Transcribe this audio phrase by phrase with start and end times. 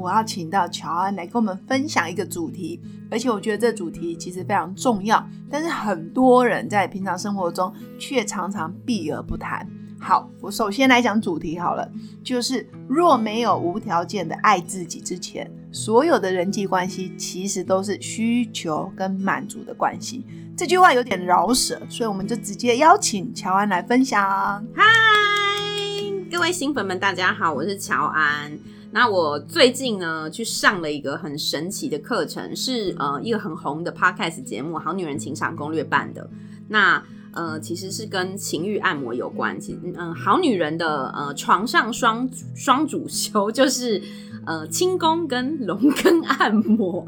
[0.00, 2.80] 我要请到乔安来跟我们分享一个主题，
[3.10, 9.68] 而且我觉得这主题其实非常重要，但是很多人在平常生活中却常常避而不谈。
[10.00, 11.86] 好，我首先来讲主题好了，
[12.24, 20.24] 就是若没有无条件的爱自己之前，所有的人际关系其实都是需求跟满足的关系。
[20.56, 24.18] 这句话有点饶舌，所以我们就直接邀请乔安来分享。
[24.74, 24.82] 嗨，
[26.32, 28.58] 各位新粉们，大家好，我是乔安。
[28.92, 36.28] 那我最近呢去上了一个很神奇的课程，是呃一个很红的 podcast 节目《好女人情场攻略》办的。
[36.68, 44.02] 那呃其实是跟情欲按摩有关，其嗯好女人的呃床上双双主修就是。
[44.46, 47.06] 呃，轻功跟龙根按摩，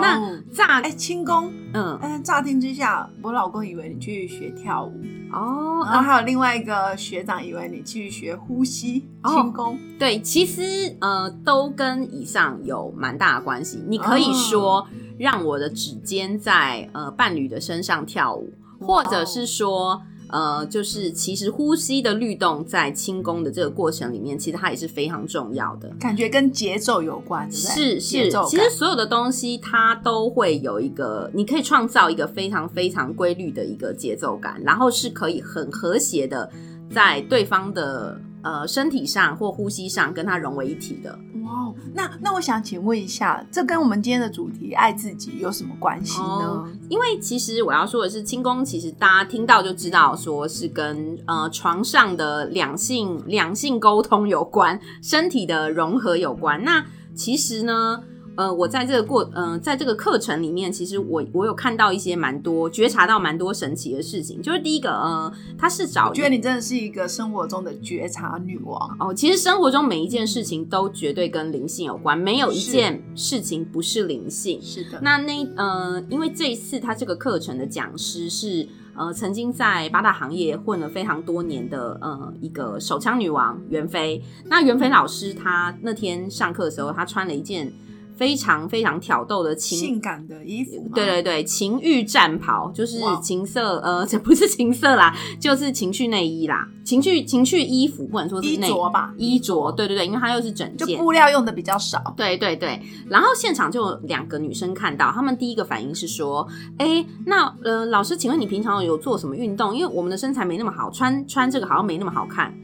[0.00, 4.92] 那乍哎轻功，嗯嗯，乍听之下，我老公以为你去学跳舞
[5.32, 13.80] 哦，然后还有另外一个学长以为你去学呼吸轻功，对，其实呃都跟以上有蛮大的关系。
[13.86, 14.84] 你可以说
[15.18, 20.02] 让我的指尖在呃伴侣的身上跳舞，或者是说。
[20.34, 25.90] 呃，就是其实呼吸的律动在轻功的这个过程里面，其实它也是非常重要的。
[26.00, 28.32] 感觉跟节奏有关，是是。
[28.48, 36.50] 其实所有的东西它都会有一个，你可以创造一个非常非常规律的一个节奏感，然后是可以很和谐的
[36.90, 38.18] 在对方的。
[38.44, 41.16] 呃，身体上或呼吸上跟它融为一体的。
[41.52, 46.66] 哦，那那我想请问一下，这跟我们今天的主题“爱自己”有什么关系呢？
[46.88, 56.64] 因为其实我要说的是，轻功其实大家听到就知道，说是跟呃床上的两性两性沟通有关，身体的融合有关。
[56.64, 56.84] 那
[57.14, 58.02] 其实呢？
[58.34, 64.40] 呃，我在这个过，嗯，在这个课程里面，其实我我有看到一些蛮多，觉察到蛮多神奇的事情。
[64.40, 69.12] 就是第一个，呃，他是找，觉得你真的是一个生活中的觉察女王哦。
[69.12, 74.58] 其实生活中每一件事情都绝对跟灵性有关，没有一件事情不是灵性。
[74.62, 74.98] 是的。
[75.02, 78.66] 那那呃，因为这一次他这个课程的讲师是
[78.96, 84.22] 呃，曾经在八大行业混了非常多年的呃一个手枪女王袁飞。
[84.46, 87.70] 那袁飞老师她那天上课的时候，她穿了一件。
[88.14, 102.80] 非常非常挑逗的情性感的衣服，对对对，情欲战袍就是情色，呃， 这不是情色啦，就是情趣内衣啦，情趣情趣衣服不能说是衣着吧，衣着，对对对，因为它又是整件，布料用的比较少，对对对。
[103.08, 106.46] 然后现场就有两个女生看到，她们第一个反应是说，
[106.78, 109.74] 哎，那呃，老师，请问你平常有做什么运动？
[109.74, 112.54] 因为我们的身材没那么好，穿穿这个好像没那么好看。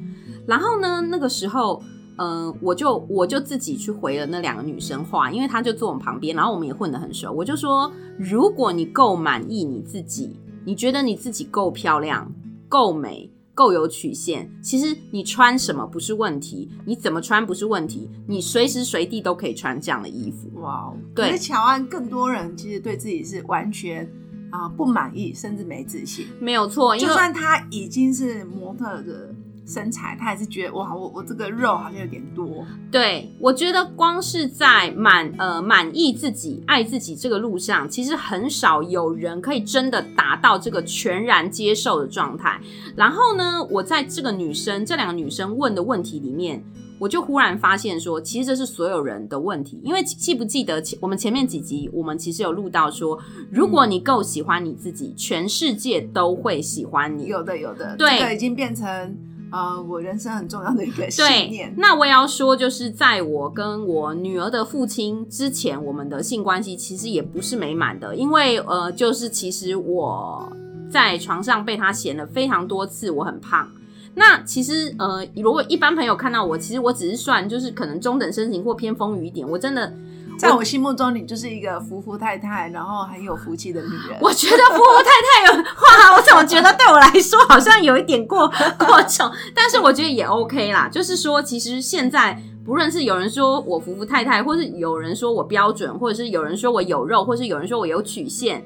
[0.46, 1.82] 然后呢，那个时候。
[2.18, 7.32] 嗯，我就我就自己去回了那两个女生话，因为她就坐我们旁边，然后我们也混得很熟。
[7.32, 12.30] 我就说，如果你够满意你自己，你觉得你自己够漂亮、
[12.68, 20.60] 够美、够有曲线，其实你穿什么不是问题，你怎么穿不是问题，你随时随地都可以穿这样的衣服。
[20.60, 24.04] 哇，对，乔安，更多人其实对自己是完全
[24.50, 26.26] 啊不满意，甚至没自信。
[26.40, 29.32] 没有错，就算他已经是模特的。
[29.68, 32.64] 身材，他还是觉得哇，我我这个肉好像有点多。
[32.90, 42.58] 对我觉得，光是在满呃满意自己、爱自己这个路上，其实很少有人可以真的达到这个全然接受的状态。
[42.96, 46.64] 然后呢，我在这个女生这两个女生问的问题里面，
[46.98, 49.78] 我就忽然发现说，其实这是所有人的问题。
[49.84, 53.18] 因为记不记得前我们前面几集，我们其实有录到说，
[53.52, 57.26] 如果你够喜欢你自己，全世界都会喜欢你。
[57.26, 59.14] 有的，有的，对，已经变成。
[59.50, 61.72] 啊，我人生很重要的一个信念。
[61.76, 70.52] 那我也要说，就是在我跟我女儿的父亲之前，我们的性关系其实也不是美满的，因为呃，就是其实我
[70.90, 73.70] 在床上被他嫌了非常多次，我很胖。
[74.14, 79.92] 那其实呃，如果一般朋友看到我，其实我只是算就是可能中等身形或偏丰腴一点，我真的。
[80.38, 84.16] 在我心目中，你就是一个福福太太，然后很有福气的女人。
[84.22, 88.46] 我觉得福福太太有 话，我怎么觉得对我来说好像有一点过
[88.78, 89.28] 过重？
[89.54, 90.88] 但是我觉得也 OK 啦。
[90.88, 98.64] 就是说，其实现在不论是有人说我福福太太，或是有人说我标准，或者是有人说我有肉，或是有人说我有曲线，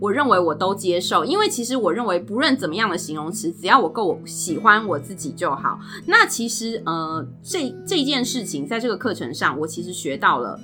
[0.00, 1.24] 我认为我都接受。
[1.24, 5.80] 因为其实我认为，不论怎么样的形容词，只要我够喜欢我自己就好。
[6.06, 10.60] 那其实呃，这这件事情在这个课程上，我其实学到了。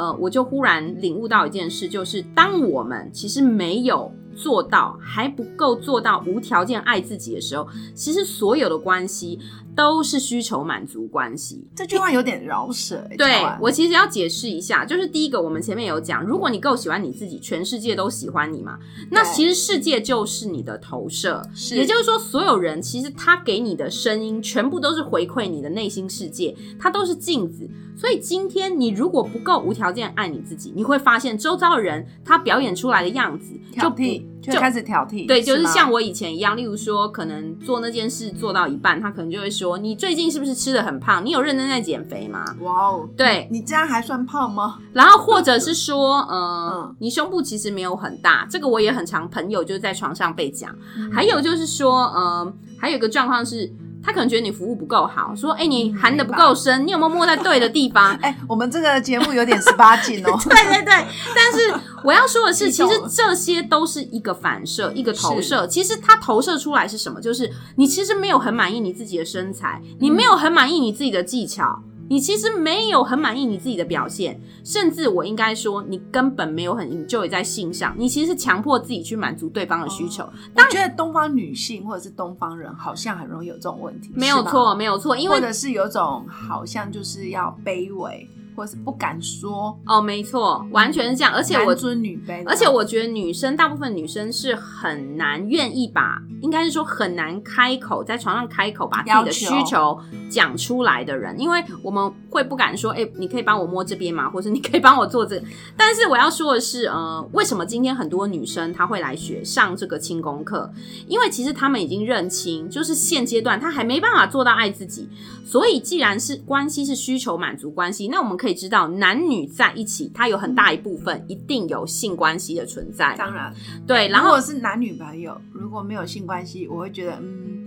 [0.00, 9.38] 呃，我就忽然领悟到一件事，就是当我们其实没有做到，还不够做到无条件爱自己的时候，其实所有的关系
[9.76, 11.68] 都是需求满足关系。
[11.76, 13.16] 这句话有点饶舌、欸。
[13.18, 18.78] 对我其实要解释一下，就是第一个，我们前面有讲，如果你够喜欢你自己，全世界都喜欢你嘛，
[19.10, 27.68] 那其实世界就是你的投射，是也就是说，所有人其实他给你的声音，全部都是回馈你的内心世界，它都是镜子。
[28.00, 34.02] 所以今天你如果不够无条件爱你自己，你会发现周遭的人他表演出来的样子就不
[34.40, 41.22] 就开始挑剔，对，就是像我以前一样，例如说，可能做那件事做到一半，他可能就会说：“你最近是不是吃的很胖？
[41.22, 50.74] 你有认真在减肥吗哇哦，对你这样还算胖吗？？”然后或者是说，呃，嗯你胸部其实没有很大，这个我也很常朋友就是在床上被讲。
[50.96, 53.70] 嗯还有就是说，呃，还有一个状况是。
[54.02, 60.38] 他可能觉得你服务不够好，说：“哎、你含的不够深，你有没有摸在对的地方？” 哎、我们这个节目有点十八禁哦。
[60.44, 65.66] 对 对对， 但是我要说的是，其实这些都是一个反射，一个投射。
[65.66, 67.20] 其实它投射出来是什么？
[67.20, 71.82] 就是你其实没有很满意你自己的身材，你没有很满意你自己的技巧。
[72.10, 80.28] 你其实没有很满意你自己的表现，甚至我应该说，你根本没有很 enjoy 在性上，你其实是强迫自己去满足对方的需求。
[80.54, 91.32] 我觉得东方女性或者是东方人好像很容易有这种问题，没有错，没有错，因为或者是有种好像就是要卑微，或是不敢说，哦，没错，完全是这样。
[91.32, 99.98] 而且我男尊女卑，而且我觉得女生大部分女生是很难愿意把，应该是说很难开口在床上开口把自己的需求
[100.28, 104.28] 讲出来的人，因为我们会不敢说，哎、你可以帮我摸这边吗？
[104.28, 105.46] 或是你可以帮我做这个。
[105.76, 110.70] 但是我要说的是，呃，为什么今天很多女生她会来学上这个轻功课？
[111.06, 115.08] 因为其实她们已经认清，就是现阶段她还没办法做到爱自己，
[115.44, 123.14] 所以既然是关系是需求满足关系，那我们可以知道，男女在一起，它有很大一部分一定有性关系的存在。
[123.18, 123.54] 当然，
[123.86, 127.59] 对，然后如果是男女朋友，如果没有性关系，我会觉得嗯，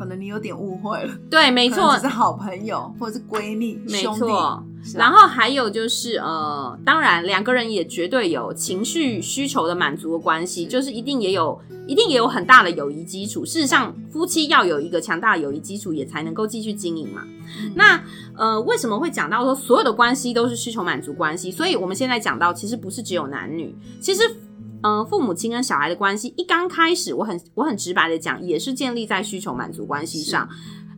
[0.00, 4.64] 可能你有点误会了，对，没错是好朋友或者是闺蜜、没兄弟错。
[4.82, 13.44] 是啊然后还有就是呃，当然两个人也绝对有情绪需求的满足的关系，就是一定也有，一定也有很大的友谊基础。
[13.44, 17.20] 事实上，夫妻要有一个强大的友谊基础，也才能够继续经营嘛。
[17.74, 18.02] 那
[18.34, 21.52] 呃，为什么会讲到说所有的关系都是需求满足关系？
[21.52, 24.22] 所以我们现在讲到，其实不是只有男女，其实。
[24.82, 30.48] 呃，父母亲跟小孩的关系一刚开始，我很我很直白的讲，也是建立在需求满足关系上。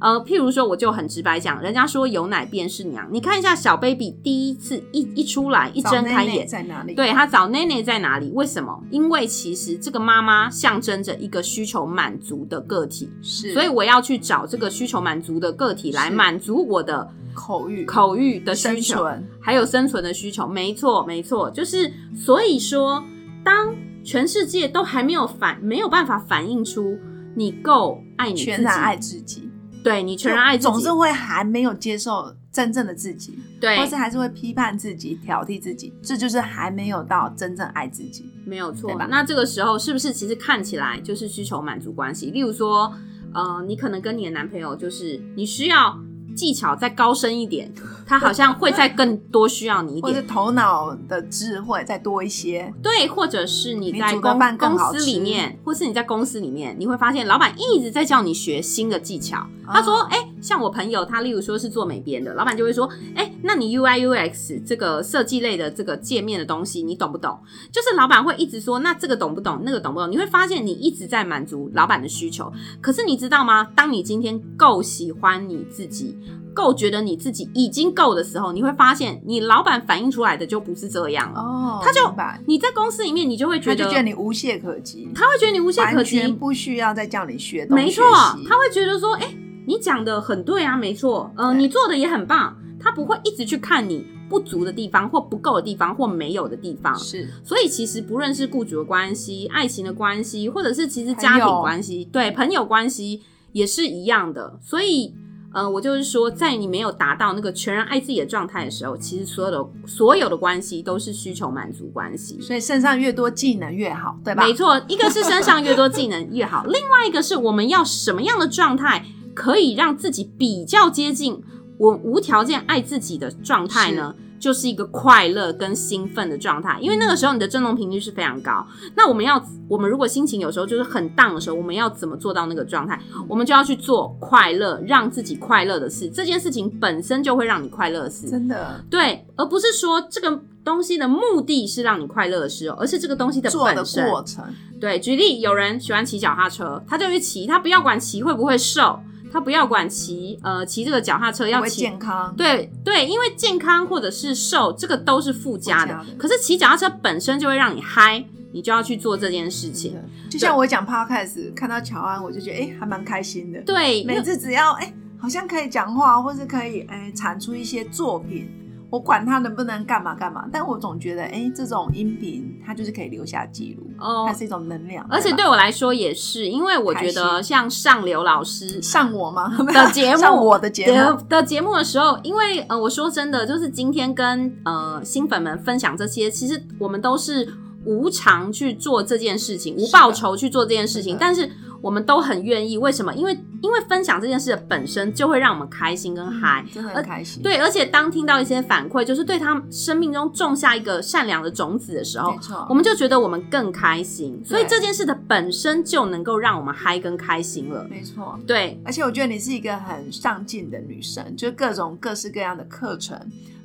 [0.01, 3.09] 呃，譬如说，我就很直白讲，人家说有奶便是娘。
[3.13, 6.93] 你看一下小 baby 第一次一一出来，一睁开眼，在哪里？
[6.93, 8.29] 对他找内内在哪里？
[8.35, 8.83] 为什么？
[8.91, 20.49] 因为其实这个妈妈象征着一个需求满足的个体，是，所以我要去找这个需求满足的个体来是满足我的口欲、口欲的需求，存，还有生存的需求。
[20.49, 23.05] 没错，没错，就是所以说，
[23.45, 23.75] 当
[24.05, 26.99] 全世界都还没有反没有办法反映出
[27.35, 29.51] 你够爱你自己，全然爱自己，
[29.83, 38.31] 对你全然爱自己，总是会还没有接受真正的自己，对或是还是会批判自己、挑剔自己，这就是还没有到真正爱自己。
[38.45, 39.07] 没有错吧。
[39.09, 42.31] 那这个时候是不是其实看起来就是需求满足关系？
[42.31, 42.93] 例如说，
[43.33, 45.99] 呃，你可能跟你的男朋友就是你需要
[46.35, 47.73] 技巧再高深一点，
[48.07, 50.15] 他好像会再更多需要你一点。
[50.15, 59.47] 或者头脑的智慧再多一些，对，或者是你在公办公司里面，或是你在公司里面，你会发现老板一直在叫你学新的技巧。
[59.67, 67.39] 他说：“哦哎、像我朋友，他例如说是做美编的，老板就会说：哎、那你 UI UX 这个设计类的这个界面的东西，你懂不懂？
[67.73, 69.63] 就是老板会一直说，那这个懂不懂？
[69.65, 70.11] 那个懂不懂？
[70.11, 72.53] 你会发现你一直在满足老板的需求。
[72.81, 73.69] 可是你知道吗？
[73.77, 76.19] 当你今天够喜欢你自己，
[76.53, 81.41] 够觉得你自己已经够的时候，你会发现你老板反映出来的就不是这样了。
[81.41, 82.01] 哦，他就
[82.47, 88.05] 你在公司里面，你就会觉得他就觉得你无懈可击，他会觉得你无懈可完全击，不需要再叫你学东西没错，
[88.49, 89.35] 他会觉得说，哎、
[89.67, 96.97] 你讲的很对啊，没错，呃，你做的也很棒，他不会一直去看你不足的地方或不够的地方或没有的地方。
[96.99, 104.59] 是所以其实不论是雇主的关系、爱情的关系，或者是其实家庭关系，对朋友关系也是一样的。
[104.61, 105.15] 所以，
[105.53, 112.41] 呃，我就是说，在你没有达到那个全然爱自己的状态的时候，其实所有的所有的关系都是需求满足关系。
[112.41, 114.45] 所以身上越多技能越好，对吧？
[114.45, 121.43] 没错，一个是身上越多技能越好，另外一个是我们要什么样的状态可以让自己比较接近
[121.79, 124.15] 我无条件爱自己的状态呢？
[124.43, 128.67] 就是一个快乐跟兴奋的状态，因为那个时候你的振动频率是非常高。
[128.97, 133.01] 那我们要，我们如果心情有时候就是很荡的时候，我们要怎么做到那个状态？
[133.29, 136.09] 我们就要去做快乐，让自己快乐的事。
[136.11, 144.11] 这件事情本身就会让你快乐的事，真的对，而不是说这个东西的目的是让你快乐的事哦，而是这个东西的做的本身。
[144.11, 144.45] 过程，
[144.81, 148.99] 对，举例，有人喜欢骑脚踏车，他就去骑，他不要管骑会不会瘦，
[149.33, 155.99] 他不要管骑呃骑这个脚踏车要骑健康，对对，因为健康或者是瘦，这个都是附加的。
[155.99, 158.23] 附加的可是骑脚踏车本身就会让你嗨，
[158.53, 159.97] 你就要去做这件事情。
[160.29, 163.61] 就像我讲 podcast 看到乔安，我就觉得哎、还蛮开心的。
[163.63, 168.51] 对，每次只要哎、好像可以讲话，或是可以哎产出一些作品，
[168.93, 175.03] 我管他能不能干嘛干嘛，但我总觉得哎、这种音频它就是可以留下记录，哦它是一种能量。
[175.09, 179.51] 而且对我来说也是，因为我觉得像上流老师上我吗？
[179.73, 187.49] 的节目上我的节的目，的节目的时候，因为呃，我说真的，就是今天跟呃新粉们分享这些，其实我们都是
[187.87, 191.51] 无偿去做这件事情，无报酬去做这件事情，是但是
[191.83, 192.79] 我们都很愿意。
[192.79, 193.13] 为什么？
[193.15, 196.65] 因为因为分享这件事的本身就会让我们开心跟嗨。
[196.73, 197.43] 真的很开心。
[197.43, 202.35] 对，而且当听到一些反馈，就是对他生命中种下一个善良的种子的时候
[202.69, 204.41] 我，们就觉得我们更开心。
[204.45, 207.87] 所以对这件事的本身就能够让我们嗨跟开心了。
[207.91, 208.39] 没错。
[208.47, 213.19] 对，而且我觉得你是一个很上进的女生，就各种各式各样的课程，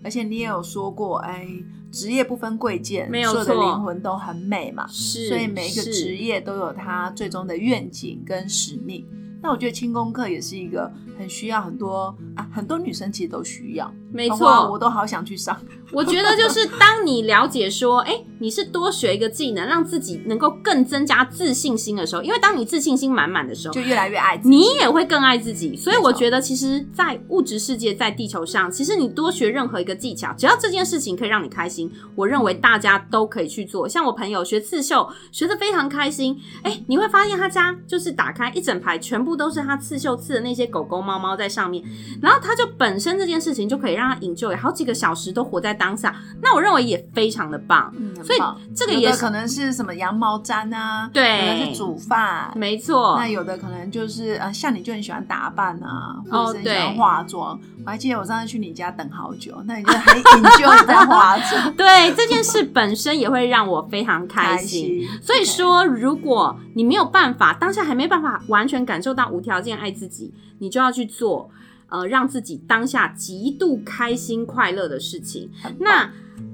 [0.08, 1.46] 而且你也有说过，哎，
[1.92, 9.06] 职业不分贵贱，没有所有的错灵魂都很美嘛，是，所以每一个是职业都有它最终的愿景跟使命。
[9.44, 15.60] 那我觉得轻功课也是一个很需要很多啊，很多女生其实都需要，没错，我都好想去上。
[15.92, 24.50] 我觉得就是当你了解说，哎、你是多学一个技能，让自己能够更增加自信心的时候，因为当你自信心满满的时候就，越来越爱自己。
[24.50, 25.76] 你也会更爱自己。
[25.76, 33.88] 所以我觉得，其实，在物质世界，在地球上，其实你多学任何一个技巧，只要这件事情可以让你开心，我认为大家都可以去做。
[33.88, 41.84] 像我朋友学刺绣，学的非常开心，哎、你会发现他家就是打开一整排，全部都是他刺绣刺的那些狗狗、猫猫在上面，
[42.22, 46.16] 然后他就本身这件事情就可以让他 enjoy 好几个小时都活在当下。
[46.42, 47.94] 那我认为也非常的棒。
[48.28, 57.60] 所以棒这个也是有的可能是什么羊毛毡啊，对可能是煮饭，没错那，有的可能就是呃，像你就很喜欢打扮啊，哦或者是很喜欢对化妆。
[57.86, 65.00] 我还记得我上次去你家等好久，那你就很 enjoy 在化妆，对 这件事本身也会让我非常开心。
[65.02, 65.08] 心。
[65.22, 71.50] 所以说，如果你没有办法，当下还没办法完全感受到无条件爱自己，你就要去做，
[71.88, 75.50] 呃，让自己当下极度开心快乐的事情。
[75.64, 75.74] 很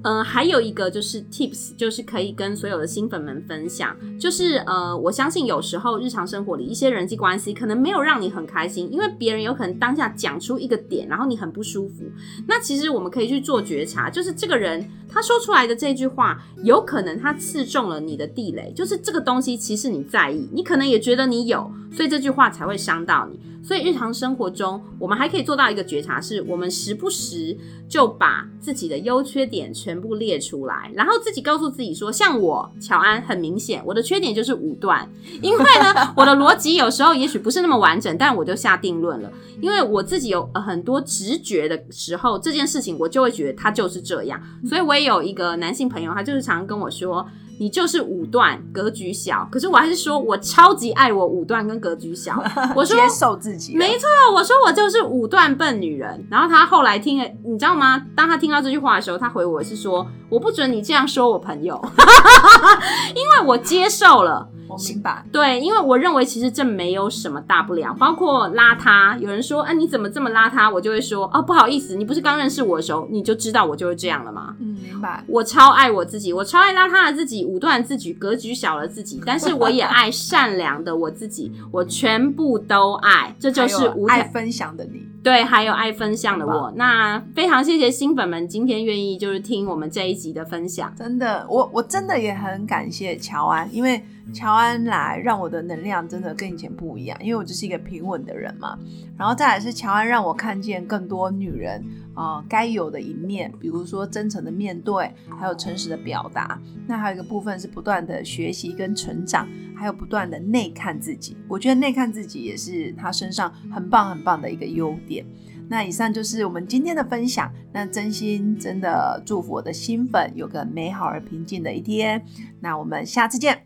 [0.04, 12.04] 嗯，还有一个就是 tips，就是可以跟所有的新粉们分享，就是呃，我相信有时候日常生活里一些人际关系可能没有让你很开心，因为别人有可能当下讲出一个点，然后你很不舒服。
[12.48, 23.40] 那其实我们可以去做觉察，就是这个人他说出来的这句话，有可能他刺中了你的地雷，就是这个东西其实你在意，你可能也觉得你有，所以这句话才会伤到你。
[23.66, 27.58] 所以日常生活中，我们还可以做到一个觉察，是我们时不时
[27.88, 35.10] 就把自己的优缺点全部列出来，然后自己告诉自己说，像我乔安，很明显我的缺点就是武断，
[35.42, 39.32] 因为呢， 我的逻辑有时候也许不是那么完整，但我就下定论了，
[39.62, 47.28] 因为我自己有、呃、很多直觉的时候，这件事情我就会觉得它就是这样，所以我也有一个男性朋友，他就是常常跟我说。
[47.64, 49.48] 你就是武断，格局小。
[49.50, 52.44] 可是我还是说，我超级爱我武断跟格局小。
[52.76, 54.06] 我说接受自己，没错，
[54.36, 56.28] 我说我就是武断笨女人。
[56.30, 58.04] 然后他后来听了，你知道吗？
[58.18, 61.82] 当他听到这句话的时候，他回我是说：“我不准你这样说我朋友，
[63.16, 65.24] 因为我接受了。”我明白。
[65.32, 69.18] 对，因为我认为其实这没有什么大不了，包括邋遢。
[69.20, 70.72] 有人说，啊，你怎么这么邋遢？
[70.72, 74.56] 我就会说，哦，不好意思，你不是刚认识我的时候你就知道我就是这样了吗？
[74.60, 75.24] 嗯，明白。
[75.28, 85.04] 我超爱我自己，我超爱邋遢的自己，武断自己，格局小了自己，但是我也爱善良的我自己，我全部都爱，这就是无爱分享的你。
[85.24, 86.74] 对，还有爱分享的我。
[86.76, 90.94] 那非常谢谢新粉们今天愿意就是听我们这一集的分享。
[90.98, 98.78] 真的，我我真的也很感谢乔安，因为乔安来让我的能量真的跟以前不一样，因为我就是一个平稳的人嘛。
[99.18, 106.60] 然后再来是乔安让我看见更多女人啊该有的一面，比如说真诚的面对，还有诚实的表达。
[106.88, 111.36] 那还有一个部分是不断的学习跟成长，还有不断的内看自己。
[111.48, 115.26] 我觉得内看自己也是他身上很棒很棒的一个优点。
[115.70, 117.52] 那以上就是我们今天的分享。
[117.72, 122.24] 那真心真的祝福我的新粉有个美好而平静的一天。
[122.60, 123.66] 那我们下次见，